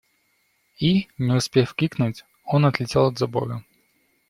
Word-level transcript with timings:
И, 0.79 1.09
не 1.19 1.35
успев 1.35 1.75
крикнуть, 1.75 2.25
он 2.45 2.65
отлетел 2.65 3.05
от 3.05 3.19
забора. 3.19 3.63